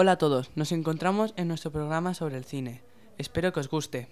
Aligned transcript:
Hola 0.00 0.12
a 0.12 0.16
todos, 0.18 0.52
nos 0.54 0.70
encontramos 0.70 1.34
en 1.36 1.48
nuestro 1.48 1.72
programa 1.72 2.14
sobre 2.14 2.36
el 2.36 2.44
cine. 2.44 2.82
Espero 3.18 3.52
que 3.52 3.58
os 3.58 3.68
guste. 3.68 4.06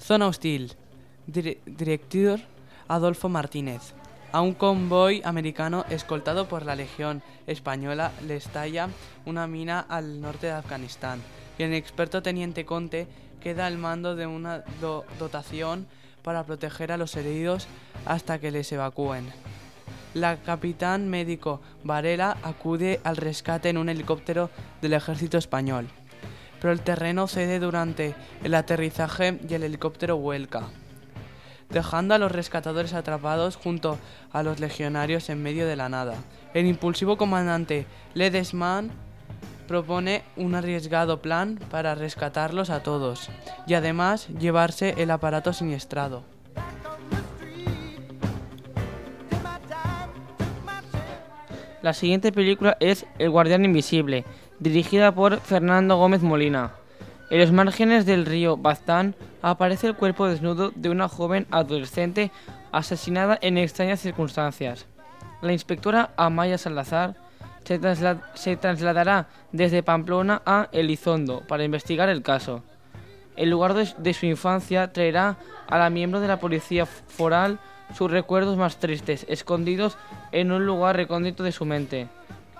Zona 0.00 0.28
Hostil, 0.28 0.74
Dir- 1.26 1.58
director 1.66 2.38
Adolfo 2.86 3.28
Martínez. 3.28 3.92
A 4.30 4.40
un 4.40 4.54
convoy 4.54 5.20
americano 5.24 5.84
escoltado 5.90 6.46
por 6.46 6.64
la 6.64 6.76
Legión 6.76 7.24
Española 7.48 8.12
le 8.24 8.36
estalla 8.36 8.88
una 9.26 9.48
mina 9.48 9.80
al 9.80 10.20
norte 10.20 10.46
de 10.46 10.52
Afganistán 10.52 11.20
y 11.58 11.64
el 11.64 11.74
experto 11.74 12.22
teniente 12.22 12.64
Conte 12.64 13.08
queda 13.40 13.66
al 13.66 13.78
mando 13.78 14.14
de 14.14 14.28
una 14.28 14.60
do- 14.80 15.04
dotación 15.18 15.88
para 16.22 16.44
proteger 16.44 16.92
a 16.92 16.96
los 16.96 17.16
heridos 17.16 17.66
hasta 18.06 18.38
que 18.38 18.52
les 18.52 18.70
evacúen. 18.70 19.26
La 20.14 20.38
capitán 20.38 21.08
médico 21.08 21.60
Varela 21.84 22.36
acude 22.42 23.00
al 23.04 23.16
rescate 23.16 23.68
en 23.68 23.78
un 23.78 23.88
helicóptero 23.88 24.50
del 24.82 24.94
ejército 24.94 25.38
español, 25.38 25.86
pero 26.60 26.72
el 26.72 26.80
terreno 26.80 27.28
cede 27.28 27.60
durante 27.60 28.16
el 28.42 28.54
aterrizaje 28.56 29.38
y 29.48 29.54
el 29.54 29.62
helicóptero 29.62 30.16
vuelca, 30.16 30.64
dejando 31.68 32.14
a 32.14 32.18
los 32.18 32.32
rescatadores 32.32 32.92
atrapados 32.92 33.54
junto 33.54 33.98
a 34.32 34.42
los 34.42 34.58
legionarios 34.58 35.30
en 35.30 35.44
medio 35.44 35.68
de 35.68 35.76
la 35.76 35.88
nada. 35.88 36.14
El 36.54 36.66
impulsivo 36.66 37.16
comandante 37.16 37.86
Ledesman 38.14 38.90
propone 39.68 40.24
un 40.36 40.56
arriesgado 40.56 41.22
plan 41.22 41.60
para 41.70 41.94
rescatarlos 41.94 42.70
a 42.70 42.82
todos 42.82 43.30
y 43.68 43.74
además 43.74 44.26
llevarse 44.26 44.96
el 44.98 45.12
aparato 45.12 45.52
siniestrado. 45.52 46.24
La 51.82 51.94
siguiente 51.94 52.30
película 52.32 52.76
es 52.80 53.06
El 53.18 53.30
Guardián 53.30 53.64
Invisible, 53.64 54.24
dirigida 54.58 55.12
por 55.12 55.40
Fernando 55.40 55.96
Gómez 55.96 56.22
Molina. 56.22 56.72
En 57.30 57.38
los 57.38 57.52
márgenes 57.52 58.04
del 58.06 58.26
río 58.26 58.56
Baztán 58.56 59.14
aparece 59.40 59.86
el 59.86 59.94
cuerpo 59.94 60.26
desnudo 60.26 60.72
de 60.74 60.90
una 60.90 61.08
joven 61.08 61.46
adolescente 61.50 62.30
asesinada 62.72 63.38
en 63.40 63.56
extrañas 63.56 64.00
circunstancias. 64.00 64.86
La 65.40 65.52
inspectora 65.52 66.10
Amaya 66.16 66.58
Salazar 66.58 67.14
se, 67.64 67.80
trasla- 67.80 68.20
se 68.34 68.56
trasladará 68.56 69.28
desde 69.52 69.82
Pamplona 69.82 70.42
a 70.44 70.68
Elizondo 70.72 71.42
para 71.48 71.64
investigar 71.64 72.08
el 72.10 72.22
caso. 72.22 72.62
El 73.36 73.48
lugar 73.48 73.72
de, 73.72 73.88
de 73.96 74.12
su 74.12 74.26
infancia 74.26 74.92
traerá 74.92 75.36
a 75.66 75.78
la 75.78 75.88
miembro 75.88 76.20
de 76.20 76.28
la 76.28 76.40
policía 76.40 76.84
foral 76.84 77.58
sus 77.94 78.10
recuerdos 78.10 78.56
más 78.56 78.78
tristes, 78.78 79.26
escondidos 79.28 79.96
en 80.32 80.52
un 80.52 80.66
lugar 80.66 80.96
recóndito 80.96 81.42
de 81.42 81.52
su 81.52 81.64
mente. 81.64 82.08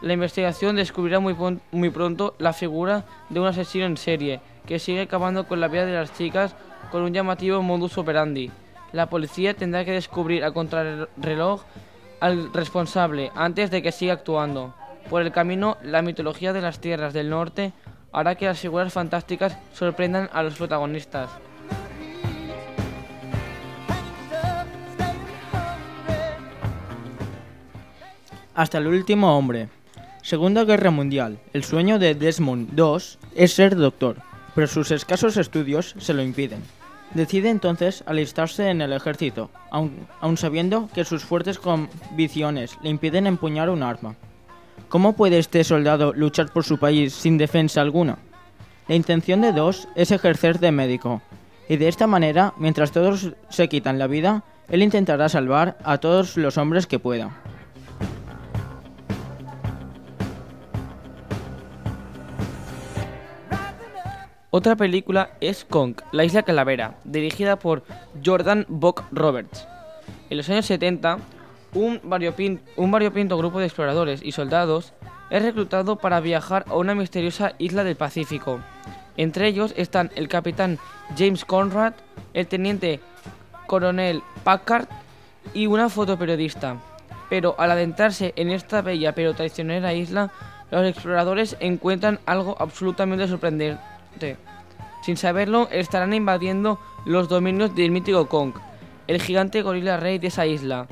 La 0.00 0.12
investigación 0.12 0.76
descubrirá 0.76 1.18
muy, 1.18 1.34
muy 1.72 1.90
pronto 1.90 2.34
la 2.38 2.52
figura 2.52 3.04
de 3.28 3.40
un 3.40 3.46
asesino 3.46 3.84
en 3.84 3.96
serie 3.96 4.40
que 4.66 4.78
sigue 4.78 5.02
acabando 5.02 5.48
con 5.48 5.60
la 5.60 5.68
vida 5.68 5.86
de 5.86 5.92
las 5.92 6.16
chicas 6.16 6.54
con 6.90 7.02
un 7.02 7.12
llamativo 7.12 7.62
modus 7.62 7.98
operandi. 7.98 8.50
La 8.92 9.10
policía 9.10 9.54
tendrá 9.54 9.84
que 9.84 9.92
descubrir 9.92 10.44
a 10.44 10.52
contrarreloj 10.52 11.62
al 12.20 12.52
responsable 12.52 13.30
antes 13.34 13.70
de 13.70 13.82
que 13.82 13.92
siga 13.92 14.14
actuando. 14.14 14.74
Por 15.10 15.22
el 15.22 15.32
camino, 15.32 15.76
la 15.82 16.02
mitología 16.02 16.52
de 16.52 16.60
las 16.60 16.80
tierras 16.80 17.12
del 17.12 17.30
norte 17.30 17.72
hará 18.12 18.34
que 18.34 18.46
las 18.46 18.60
figuras 18.60 18.92
fantásticas 18.92 19.58
sorprendan 19.72 20.28
a 20.32 20.42
los 20.42 20.54
protagonistas. 20.54 21.30
Hasta 28.58 28.78
el 28.78 28.88
último 28.88 29.38
hombre. 29.38 29.68
Segunda 30.20 30.64
Guerra 30.64 30.90
Mundial. 30.90 31.38
El 31.52 31.62
sueño 31.62 32.00
de 32.00 32.16
Desmond 32.16 32.76
II 32.76 32.98
es 33.36 33.52
ser 33.52 33.76
doctor, 33.76 34.16
pero 34.56 34.66
sus 34.66 34.90
escasos 34.90 35.36
estudios 35.36 35.94
se 35.98 36.12
lo 36.12 36.24
impiden. 36.24 36.64
Decide 37.14 37.50
entonces 37.50 38.02
alistarse 38.04 38.68
en 38.68 38.80
el 38.80 38.92
ejército, 38.92 39.48
aun, 39.70 40.36
sabiendo 40.36 40.88
que 40.92 41.04
sus 41.04 41.22
fuertes 41.22 41.60
convicciones 41.60 42.76
le 42.82 42.90
impiden 42.90 43.28
empuñar 43.28 43.70
un 43.70 43.84
arma. 43.84 44.16
¿Cómo 44.88 45.12
puede 45.12 45.38
este 45.38 45.62
soldado 45.62 46.12
luchar 46.12 46.52
por 46.52 46.64
su 46.64 46.78
país 46.78 47.14
sin 47.14 47.38
defensa 47.38 47.80
alguna? 47.80 48.18
La 48.88 48.96
intención 48.96 49.40
de 49.40 49.52
Dos 49.52 49.86
es 49.94 50.10
ejercer 50.10 50.58
de 50.58 50.72
médico, 50.72 51.22
y 51.68 51.76
de 51.76 51.86
esta 51.86 52.08
manera, 52.08 52.54
mientras 52.58 52.90
todos 52.90 53.34
se 53.50 53.68
quitan 53.68 54.00
la 54.00 54.08
vida, 54.08 54.42
él 54.68 54.82
intentará 54.82 55.28
salvar 55.28 55.78
a 55.84 55.98
todos 55.98 56.36
los 56.36 56.58
hombres 56.58 56.88
que 56.88 56.98
pueda. 56.98 57.30
Otra 64.50 64.76
película 64.76 65.30
es 65.40 65.64
Kong, 65.64 65.96
la 66.10 66.24
isla 66.24 66.42
calavera, 66.42 66.94
dirigida 67.04 67.58
por 67.58 67.82
Jordan 68.24 68.64
Bock 68.68 69.04
Roberts. 69.12 69.68
En 70.30 70.38
los 70.38 70.48
años 70.48 70.64
70, 70.66 71.18
un 71.74 72.00
variopin- 72.00 72.60
un 72.76 72.90
variopinto 72.90 73.36
grupo 73.36 73.58
de 73.58 73.66
exploradores 73.66 74.22
y 74.22 74.32
soldados 74.32 74.94
es 75.28 75.42
reclutado 75.42 75.96
para 75.96 76.20
viajar 76.20 76.64
a 76.68 76.76
una 76.76 76.94
misteriosa 76.94 77.52
isla 77.58 77.84
del 77.84 77.96
Pacífico. 77.96 78.60
Entre 79.18 79.48
ellos 79.48 79.74
están 79.76 80.10
el 80.14 80.28
capitán 80.28 80.78
James 81.16 81.44
Conrad, 81.44 81.92
el 82.32 82.46
teniente 82.46 83.00
coronel 83.66 84.22
Packard 84.44 84.88
y 85.52 85.66
una 85.66 85.90
fotoperiodista. 85.90 86.76
Pero 87.28 87.54
al 87.58 87.70
adentrarse 87.70 88.32
en 88.36 88.48
esta 88.48 88.80
bella 88.80 89.14
pero 89.14 89.34
traicionera 89.34 89.92
isla, 89.92 90.30
los 90.70 90.86
exploradores 90.86 91.56
encuentran 91.60 92.18
algo 92.24 92.56
absolutamente 92.58 93.28
sorprendente. 93.28 93.78
Sin 95.02 95.16
saberlo, 95.16 95.68
estarán 95.70 96.12
invadiendo 96.12 96.78
los 97.06 97.28
dominios 97.28 97.74
del 97.74 97.90
mítico 97.90 98.28
Kong, 98.28 98.54
el 99.06 99.22
gigante 99.22 99.62
gorila 99.62 99.96
rey 99.96 100.18
de 100.18 100.26
esa 100.28 100.46
isla. 100.46 100.86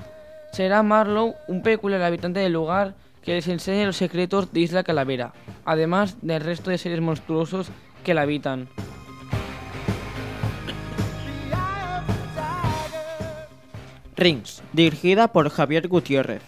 Será 0.52 0.82
Marlowe, 0.82 1.34
un 1.48 1.62
peculiar 1.62 2.02
habitante 2.02 2.40
del 2.40 2.52
lugar, 2.52 2.94
que 3.22 3.34
les 3.34 3.48
enseñe 3.48 3.84
los 3.84 3.96
secretos 3.96 4.52
de 4.52 4.60
Isla 4.60 4.84
Calavera, 4.84 5.32
además 5.64 6.16
del 6.22 6.40
resto 6.40 6.70
de 6.70 6.78
seres 6.78 7.00
monstruosos 7.00 7.68
que 8.04 8.14
la 8.14 8.22
habitan. 8.22 8.68
Rings, 14.16 14.62
dirigida 14.72 15.28
por 15.28 15.50
Javier 15.50 15.88
Gutiérrez. 15.88 16.42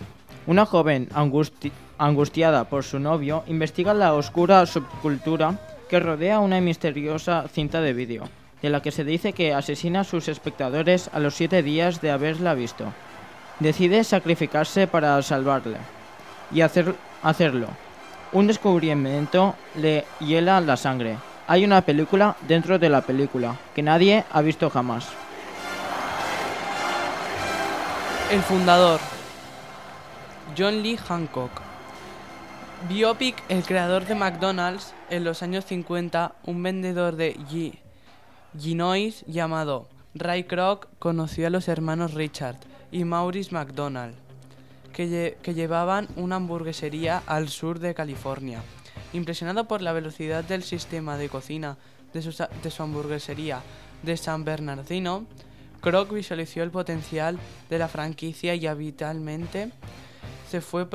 Una 0.46 0.64
joven 0.64 1.08
angusti- 1.10 1.72
angustiada 1.98 2.64
por 2.64 2.84
su 2.84 2.98
novio 2.98 3.42
investiga 3.46 3.92
la 3.92 4.14
oscura 4.14 4.64
subcultura 4.64 5.58
que 5.88 6.00
rodea 6.00 6.40
una 6.40 6.60
misteriosa 6.60 7.46
cinta 7.52 7.80
de 7.80 7.92
vídeo, 7.92 8.28
de 8.62 8.70
la 8.70 8.82
que 8.82 8.90
se 8.90 9.04
dice 9.04 9.32
que 9.32 9.54
asesina 9.54 10.00
a 10.00 10.04
sus 10.04 10.28
espectadores 10.28 11.10
a 11.12 11.18
los 11.18 11.34
siete 11.34 11.62
días 11.62 12.00
de 12.00 12.10
haberla 12.10 12.54
visto. 12.54 12.92
Decide 13.60 14.04
sacrificarse 14.04 14.86
para 14.86 15.20
salvarle 15.22 15.78
y 16.52 16.60
hacer- 16.60 16.94
hacerlo. 17.22 17.68
Un 18.32 18.46
descubrimiento 18.46 19.54
le 19.76 20.04
hiela 20.20 20.60
la 20.60 20.76
sangre. 20.76 21.16
Hay 21.46 21.64
una 21.64 21.80
película 21.80 22.36
dentro 22.46 22.78
de 22.78 22.90
la 22.90 23.00
película 23.00 23.56
que 23.74 23.82
nadie 23.82 24.24
ha 24.30 24.42
visto 24.42 24.68
jamás. 24.68 25.08
El 28.30 28.42
fundador. 28.42 29.00
John 30.56 30.82
Lee 30.82 30.98
Hancock. 30.98 31.67
Biopic, 32.86 33.36
el 33.48 33.64
creador 33.64 34.04
de 34.06 34.14
McDonald's, 34.14 34.94
en 35.10 35.24
los 35.24 35.42
años 35.42 35.64
50, 35.64 36.34
un 36.46 36.62
vendedor 36.62 37.16
de 37.16 37.34
Gi- 37.50 37.78
Ginois 38.58 39.24
llamado 39.26 39.88
Ray 40.14 40.44
Kroc 40.44 40.86
conoció 40.98 41.46
a 41.48 41.50
los 41.50 41.68
hermanos 41.68 42.14
Richard 42.14 42.56
y 42.92 43.04
Maurice 43.04 43.52
McDonald, 43.52 44.14
que, 44.92 45.36
que 45.42 45.54
llevaban 45.54 46.08
una 46.16 46.36
hamburguesería 46.36 47.22
al 47.26 47.48
sur 47.48 47.78
de 47.80 47.94
California. 47.94 48.62
Impresionado 49.12 49.66
por 49.66 49.82
la 49.82 49.92
velocidad 49.92 50.44
del 50.44 50.62
sistema 50.62 51.16
de 51.18 51.28
cocina 51.28 51.76
de 52.12 52.22
su, 52.22 52.30
de 52.62 52.70
su 52.70 52.82
hamburguesería 52.82 53.60
de 54.02 54.16
San 54.16 54.44
Bernardino, 54.44 55.26
Kroc 55.80 56.12
visualizó 56.12 56.62
el 56.62 56.70
potencial 56.70 57.38
de 57.68 57.78
la 57.78 57.88
franquicia 57.88 58.54
y 58.54 58.66
habitualmente 58.66 59.70
se 60.48 60.60
fue 60.60 60.86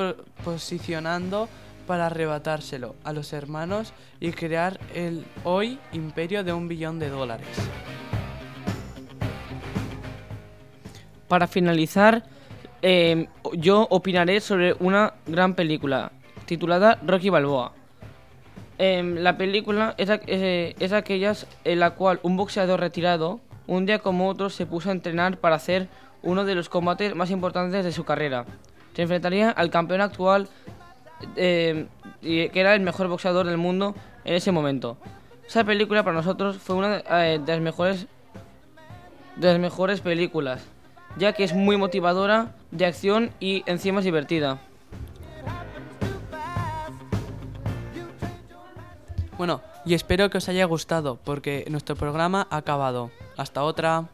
posicionando 0.44 1.48
para 1.86 2.06
arrebatárselo 2.06 2.96
a 3.04 3.12
los 3.12 3.32
hermanos 3.32 3.92
y 4.20 4.32
crear 4.32 4.80
el 4.94 5.24
hoy 5.44 5.78
imperio 5.92 6.44
de 6.44 6.52
un 6.52 6.68
billón 6.68 6.98
de 6.98 7.10
dólares. 7.10 7.48
Para 11.28 11.46
finalizar, 11.46 12.24
eh, 12.82 13.28
yo 13.54 13.86
opinaré 13.90 14.40
sobre 14.40 14.74
una 14.74 15.14
gran 15.26 15.54
película 15.54 16.12
titulada 16.44 16.98
Rocky 17.06 17.30
Balboa. 17.30 17.72
Em, 18.76 19.16
la 19.16 19.36
película 19.36 19.94
es, 19.96 20.10
eh, 20.26 20.74
es 20.78 20.92
aquellas 20.92 21.46
en 21.64 21.80
la 21.80 21.90
cual 21.90 22.20
un 22.22 22.36
boxeador 22.36 22.80
retirado, 22.80 23.40
un 23.66 23.86
día 23.86 24.00
como 24.00 24.28
otro, 24.28 24.50
se 24.50 24.66
puso 24.66 24.90
a 24.90 24.92
entrenar 24.92 25.38
para 25.38 25.56
hacer 25.56 25.88
uno 26.22 26.44
de 26.44 26.54
los 26.54 26.68
combates 26.68 27.14
más 27.14 27.30
importantes 27.30 27.84
de 27.84 27.92
su 27.92 28.04
carrera. 28.04 28.44
Se 28.94 29.02
enfrentaría 29.02 29.50
al 29.50 29.70
campeón 29.70 30.00
actual 30.00 30.48
eh, 31.36 31.86
que 32.22 32.60
era 32.60 32.74
el 32.74 32.80
mejor 32.80 33.08
boxeador 33.08 33.46
del 33.46 33.58
mundo 33.58 33.94
en 34.24 34.34
ese 34.34 34.52
momento. 34.52 34.96
Esa 35.46 35.64
película 35.64 36.02
para 36.02 36.16
nosotros 36.16 36.56
fue 36.58 36.76
una 36.76 37.02
eh, 37.10 37.38
de 37.44 37.52
las 37.52 37.60
mejores 37.60 38.06
de 39.36 39.48
las 39.48 39.58
mejores 39.58 40.00
películas, 40.00 40.64
ya 41.18 41.32
que 41.32 41.44
es 41.44 41.54
muy 41.54 41.76
motivadora, 41.76 42.54
de 42.70 42.86
acción 42.86 43.30
y 43.40 43.64
encima 43.66 43.98
es 43.98 44.04
divertida. 44.04 44.60
Bueno, 49.36 49.60
y 49.84 49.94
espero 49.94 50.30
que 50.30 50.38
os 50.38 50.48
haya 50.48 50.64
gustado 50.64 51.18
porque 51.24 51.64
nuestro 51.68 51.96
programa 51.96 52.46
ha 52.50 52.58
acabado. 52.58 53.10
Hasta 53.36 53.64
otra. 53.64 54.08